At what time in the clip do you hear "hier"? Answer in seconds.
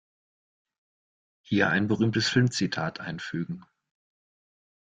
1.43-1.69